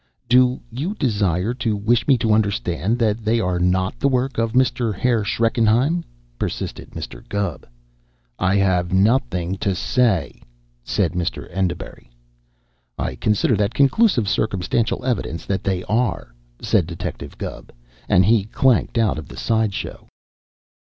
"Do 0.27 0.59
you 0.71 0.95
desire 0.95 1.53
to 1.53 1.75
wish 1.77 2.07
me 2.07 2.17
to 2.17 2.33
understand 2.33 2.97
that 2.97 3.23
they 3.23 3.39
are 3.39 3.59
not 3.59 3.99
the 3.99 4.07
work 4.07 4.39
of 4.39 4.53
Mr. 4.53 4.95
Herr 4.97 5.23
Schreckenheim?" 5.23 6.03
persisted 6.39 6.89
Mr. 6.89 7.21
Gubb. 7.29 7.67
"I 8.39 8.55
have 8.55 8.91
nothing 8.91 9.57
to 9.59 9.75
say!" 9.75 10.41
said 10.83 11.13
Mr. 11.13 11.47
Enderbury. 11.55 12.09
"I 12.97 13.13
consider 13.13 13.55
that 13.57 13.75
conclusive 13.75 14.27
circumstantial 14.27 15.05
evidence 15.05 15.45
that 15.45 15.63
they 15.63 15.83
are," 15.83 16.33
said 16.59 16.87
Detective 16.87 17.37
Gubb, 17.37 17.71
and 18.09 18.25
he 18.25 18.45
clanked 18.45 18.97
out 18.97 19.19
of 19.19 19.27
the 19.27 19.37
side 19.37 19.71
show. 19.75 20.07